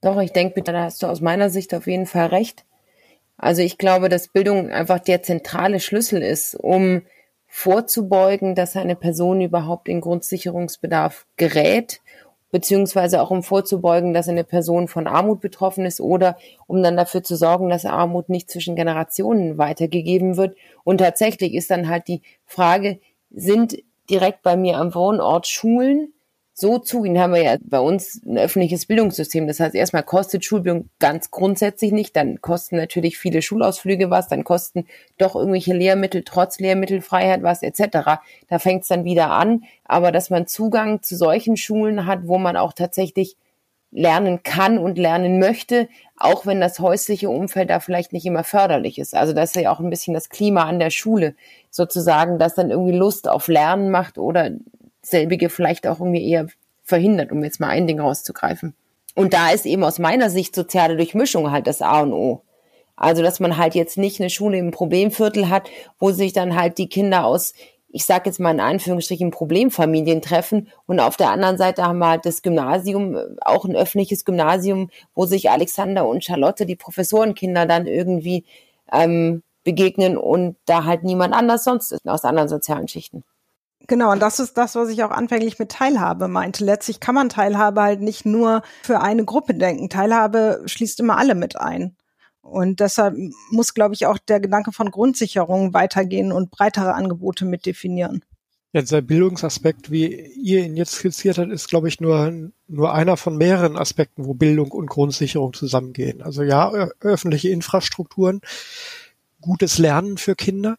[0.00, 2.64] Doch, ich denke, da hast du aus meiner Sicht auf jeden Fall recht.
[3.36, 7.02] Also ich glaube, dass Bildung einfach der zentrale Schlüssel ist, um
[7.46, 12.00] vorzubeugen, dass eine Person überhaupt in Grundsicherungsbedarf gerät
[12.50, 16.36] beziehungsweise auch um vorzubeugen, dass eine Person von Armut betroffen ist oder
[16.66, 20.56] um dann dafür zu sorgen, dass Armut nicht zwischen Generationen weitergegeben wird.
[20.84, 23.76] Und tatsächlich ist dann halt die Frage, sind
[24.10, 26.12] direkt bei mir am Wohnort Schulen,
[26.60, 29.46] so zugehen, haben wir ja bei uns ein öffentliches Bildungssystem.
[29.46, 34.44] Das heißt, erstmal kostet Schulbildung ganz grundsätzlich nicht, dann kosten natürlich viele Schulausflüge was, dann
[34.44, 34.86] kosten
[35.18, 38.20] doch irgendwelche Lehrmittel trotz Lehrmittelfreiheit was etc.
[38.48, 39.64] Da fängt es dann wieder an.
[39.84, 43.36] Aber dass man Zugang zu solchen Schulen hat, wo man auch tatsächlich
[43.92, 48.98] lernen kann und lernen möchte, auch wenn das häusliche Umfeld da vielleicht nicht immer förderlich
[48.98, 49.16] ist.
[49.16, 51.34] Also das ist ja auch ein bisschen das Klima an der Schule
[51.70, 54.50] sozusagen, das dann irgendwie Lust auf Lernen macht oder
[55.02, 56.46] selbige vielleicht auch irgendwie eher
[56.82, 58.74] verhindert, um jetzt mal ein Ding rauszugreifen.
[59.14, 62.42] Und da ist eben aus meiner Sicht soziale Durchmischung halt das A und O.
[62.96, 66.76] Also, dass man halt jetzt nicht eine Schule im Problemviertel hat, wo sich dann halt
[66.76, 67.54] die Kinder aus,
[67.88, 70.68] ich sage jetzt mal in Anführungsstrichen, Problemfamilien treffen.
[70.86, 75.24] Und auf der anderen Seite haben wir halt das Gymnasium, auch ein öffentliches Gymnasium, wo
[75.24, 78.44] sich Alexander und Charlotte, die Professorenkinder, dann irgendwie
[78.92, 83.24] ähm, begegnen und da halt niemand anders sonst ist aus anderen sozialen Schichten.
[83.86, 86.64] Genau, und das ist das, was ich auch anfänglich mit Teilhabe meinte.
[86.64, 89.88] Letztlich kann man Teilhabe halt nicht nur für eine Gruppe denken.
[89.88, 91.96] Teilhabe schließt immer alle mit ein.
[92.42, 93.16] Und deshalb
[93.50, 98.24] muss, glaube ich, auch der Gedanke von Grundsicherung weitergehen und breitere Angebote mit definieren.
[98.72, 103.16] Ja, dieser Bildungsaspekt, wie ihr ihn jetzt skizziert habt, ist, glaube ich, nur, nur einer
[103.16, 106.22] von mehreren Aspekten, wo Bildung und Grundsicherung zusammengehen.
[106.22, 108.40] Also ja, öffentliche Infrastrukturen,
[109.40, 110.76] gutes Lernen für Kinder,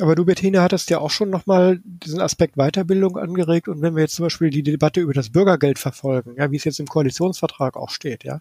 [0.00, 3.68] aber du, Bettina, hattest ja auch schon nochmal diesen Aspekt Weiterbildung angeregt.
[3.68, 6.64] Und wenn wir jetzt zum Beispiel die Debatte über das Bürgergeld verfolgen, ja, wie es
[6.64, 8.40] jetzt im Koalitionsvertrag auch steht, ja,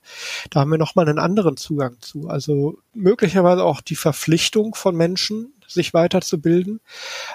[0.50, 2.28] da haben wir nochmal einen anderen Zugang zu.
[2.28, 6.80] Also möglicherweise auch die Verpflichtung von Menschen, sich weiterzubilden,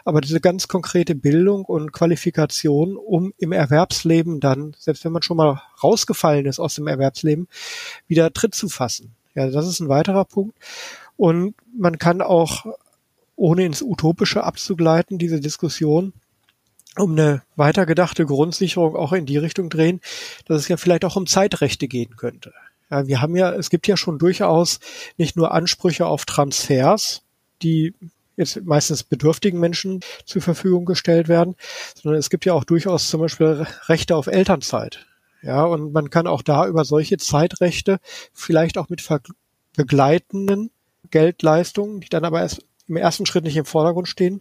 [0.07, 5.37] aber diese ganz konkrete Bildung und Qualifikation, um im Erwerbsleben dann, selbst wenn man schon
[5.37, 7.47] mal rausgefallen ist aus dem Erwerbsleben,
[8.09, 9.15] wieder Tritt zu fassen.
[9.35, 10.57] Ja, das ist ein weiterer Punkt.
[11.17, 12.65] Und man kann auch
[13.43, 16.13] ohne ins Utopische abzugleiten, diese Diskussion
[16.97, 20.01] um eine weitergedachte Grundsicherung auch in die Richtung drehen,
[20.47, 22.53] dass es ja vielleicht auch um Zeitrechte gehen könnte.
[22.89, 24.79] Ja, wir haben ja, es gibt ja schon durchaus
[25.17, 27.23] nicht nur Ansprüche auf Transfers,
[27.63, 27.95] die
[28.37, 31.57] jetzt meistens bedürftigen Menschen zur Verfügung gestellt werden,
[32.01, 35.05] sondern es gibt ja auch durchaus zum Beispiel Rechte auf Elternzeit.
[35.43, 37.99] Ja, und man kann auch da über solche Zeitrechte
[38.33, 39.05] vielleicht auch mit
[39.75, 40.71] begleitenden
[41.11, 44.41] Geldleistungen, die dann aber erst im ersten Schritt nicht im Vordergrund stehen.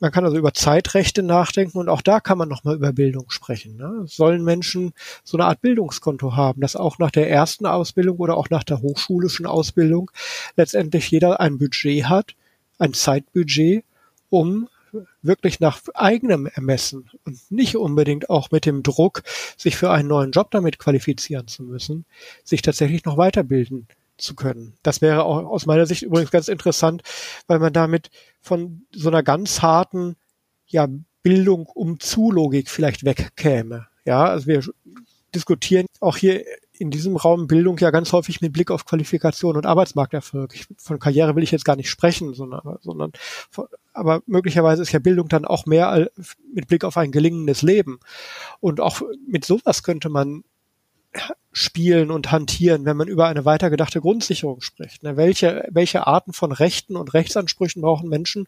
[0.00, 3.76] Man kann also über Zeitrechte nachdenken und auch da kann man nochmal über Bildung sprechen.
[3.76, 4.04] Ne?
[4.06, 8.48] Sollen Menschen so eine Art Bildungskonto haben, dass auch nach der ersten Ausbildung oder auch
[8.48, 10.10] nach der hochschulischen Ausbildung
[10.56, 12.34] letztendlich jeder ein Budget hat,
[12.78, 13.84] ein Zeitbudget,
[14.30, 14.68] um
[15.20, 19.22] wirklich nach eigenem Ermessen und nicht unbedingt auch mit dem Druck,
[19.58, 22.06] sich für einen neuen Job damit qualifizieren zu müssen,
[22.42, 23.86] sich tatsächlich noch weiterbilden
[24.22, 24.74] zu können.
[24.82, 27.02] Das wäre auch aus meiner Sicht übrigens ganz interessant,
[27.46, 30.16] weil man damit von so einer ganz harten
[30.66, 30.88] ja,
[31.22, 33.86] Bildung um zu Logik vielleicht wegkäme.
[34.04, 34.62] Ja, also wir
[35.34, 39.66] diskutieren auch hier in diesem Raum Bildung ja ganz häufig mit Blick auf Qualifikation und
[39.66, 40.54] Arbeitsmarkterfolg.
[40.54, 43.12] Ich, von Karriere will ich jetzt gar nicht sprechen, sondern, sondern
[43.92, 46.10] aber möglicherweise ist ja Bildung dann auch mehr
[46.52, 48.00] mit Blick auf ein gelingendes Leben.
[48.58, 50.44] Und auch mit sowas könnte man
[51.52, 55.02] spielen und hantieren, wenn man über eine weitergedachte Grundsicherung spricht.
[55.02, 55.16] Ne?
[55.16, 58.46] Welche, welche Arten von Rechten und Rechtsansprüchen brauchen Menschen,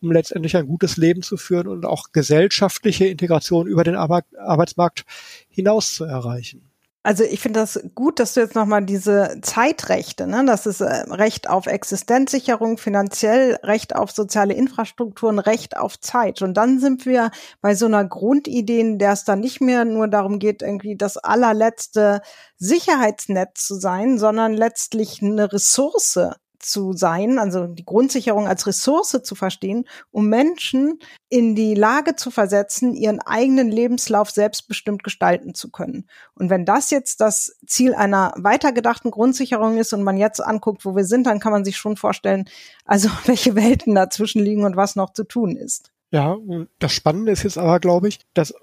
[0.00, 5.04] um letztendlich ein gutes Leben zu führen und auch gesellschaftliche Integration über den Arbeitsmarkt
[5.48, 6.70] hinaus zu erreichen?
[7.06, 11.04] Also ich finde das gut, dass du jetzt nochmal diese Zeitrechte, ne, das ist äh,
[11.08, 16.42] Recht auf Existenzsicherung, finanziell Recht auf soziale Infrastrukturen, Recht auf Zeit.
[16.42, 20.08] Und dann sind wir bei so einer Grundidee, in der es dann nicht mehr nur
[20.08, 22.22] darum geht, irgendwie das allerletzte
[22.56, 26.18] Sicherheitsnetz zu sein, sondern letztlich eine Ressource
[26.58, 32.30] zu sein, also die Grundsicherung als Ressource zu verstehen, um Menschen in die Lage zu
[32.30, 36.06] versetzen, ihren eigenen Lebenslauf selbstbestimmt gestalten zu können.
[36.34, 40.94] Und wenn das jetzt das Ziel einer weitergedachten Grundsicherung ist und man jetzt anguckt, wo
[40.96, 42.48] wir sind, dann kann man sich schon vorstellen,
[42.84, 45.92] also welche Welten dazwischen liegen und was noch zu tun ist.
[46.10, 46.36] Ja,
[46.78, 48.54] das Spannende ist jetzt aber, glaube ich, dass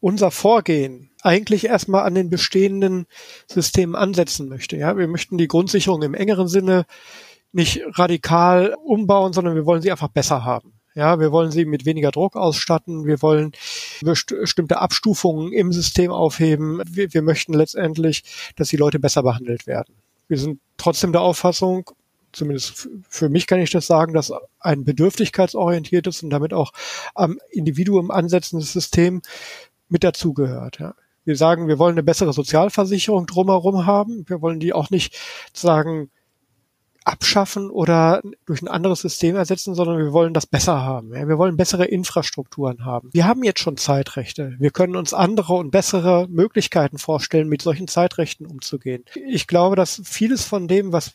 [0.00, 3.06] unser Vorgehen eigentlich erstmal an den bestehenden
[3.46, 4.76] Systemen ansetzen möchte.
[4.76, 6.86] Ja, wir möchten die Grundsicherung im engeren Sinne
[7.52, 10.72] nicht radikal umbauen, sondern wir wollen sie einfach besser haben.
[10.94, 13.06] Ja, wir wollen sie mit weniger Druck ausstatten.
[13.06, 13.52] Wir wollen
[14.02, 16.82] bestimmte Abstufungen im System aufheben.
[16.90, 18.24] Wir, wir möchten letztendlich,
[18.56, 19.94] dass die Leute besser behandelt werden.
[20.26, 21.88] Wir sind trotzdem der Auffassung,
[22.32, 26.72] zumindest für mich kann ich das sagen, dass ein bedürftigkeitsorientiertes und damit auch
[27.14, 29.22] am Individuum ansetzendes System
[29.88, 30.80] mit dazugehört.
[30.80, 30.94] Ja.
[31.24, 34.24] Wir sagen, wir wollen eine bessere Sozialversicherung drumherum haben.
[34.28, 35.16] Wir wollen die auch nicht
[35.52, 36.10] sagen,
[37.04, 41.12] abschaffen oder durch ein anderes System ersetzen, sondern wir wollen das besser haben.
[41.12, 43.10] Wir wollen bessere Infrastrukturen haben.
[43.12, 44.56] Wir haben jetzt schon Zeitrechte.
[44.58, 49.04] Wir können uns andere und bessere Möglichkeiten vorstellen, mit solchen Zeitrechten umzugehen.
[49.26, 51.14] Ich glaube, dass vieles von dem, was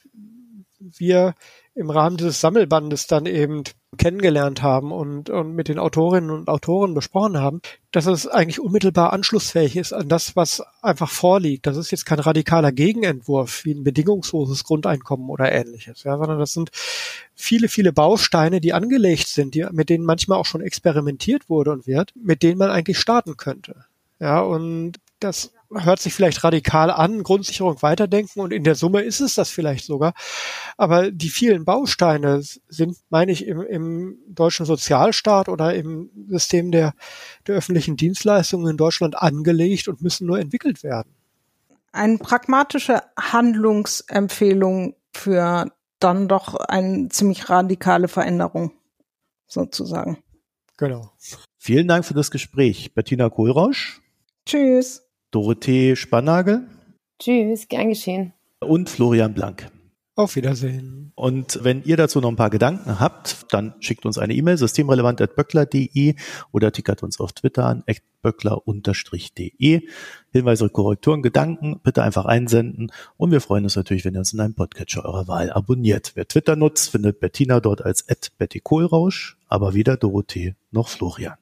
[0.80, 1.36] wir
[1.76, 3.64] im Rahmen dieses Sammelbandes dann eben
[3.98, 9.14] kennengelernt haben und, und mit den Autorinnen und Autoren besprochen haben, dass es eigentlich unmittelbar
[9.14, 11.66] anschlussfähig ist an das, was einfach vorliegt.
[11.68, 16.54] Das ist jetzt kein radikaler Gegenentwurf wie ein bedingungsloses Grundeinkommen oder ähnliches, ja, sondern das
[16.54, 16.72] sind
[17.36, 21.88] viele, viele Bausteine, die angelegt sind, die, mit denen manchmal auch schon experimentiert wurde und
[21.88, 23.86] wird, mit denen man eigentlich starten könnte.
[24.20, 29.20] Ja, und das hört sich vielleicht radikal an, Grundsicherung weiterdenken und in der Summe ist
[29.20, 30.14] es das vielleicht sogar.
[30.78, 36.94] Aber die vielen Bausteine sind, meine ich, im, im deutschen Sozialstaat oder im System der,
[37.48, 41.14] der öffentlichen Dienstleistungen in Deutschland angelegt und müssen nur entwickelt werden.
[41.92, 48.72] Eine pragmatische Handlungsempfehlung für dann doch eine ziemlich radikale Veränderung
[49.48, 50.24] sozusagen.
[50.78, 51.12] Genau.
[51.58, 54.02] Vielen Dank für das Gespräch, Bettina Kohlrausch.
[54.46, 55.04] Tschüss.
[55.34, 56.68] Dorothee Spannagel.
[57.20, 58.34] Tschüss, gern geschehen.
[58.60, 59.68] Und Florian Blank.
[60.16, 61.12] Auf Wiedersehen.
[61.16, 66.16] Und wenn ihr dazu noch ein paar Gedanken habt, dann schickt uns eine E-Mail, systemrelevant.böckler.de
[66.52, 67.84] oder tickert uns auf Twitter an,
[68.22, 69.82] böckler-de.
[70.32, 74.40] Hinweise, Korrekturen, Gedanken bitte einfach einsenden und wir freuen uns natürlich, wenn ihr uns in
[74.40, 76.12] einem Podcatcher eurer Wahl abonniert.
[76.14, 78.06] Wer Twitter nutzt, findet Bettina dort als
[78.38, 81.38] Betty Kohlrausch, aber weder Dorothee noch Florian.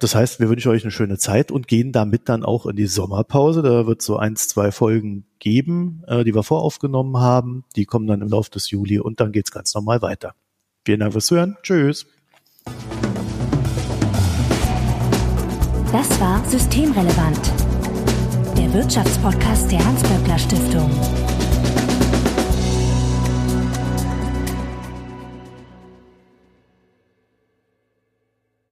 [0.00, 2.86] Das heißt, wir wünschen euch eine schöne Zeit und gehen damit dann auch in die
[2.86, 3.62] Sommerpause.
[3.62, 7.64] Da wird so eins, zwei Folgen geben, äh, die wir voraufgenommen haben.
[7.76, 10.34] Die kommen dann im Laufe des Juli und dann geht's ganz normal weiter.
[10.84, 11.56] Vielen Dank fürs Hören.
[11.62, 12.06] Tschüss.
[15.92, 17.52] Das war Systemrelevant,
[18.58, 21.35] der Wirtschaftspodcast der Hans-Böckler Stiftung.